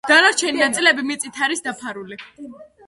[0.09, 2.23] დანარჩენი ნაწილები მიწით არის დაფარული.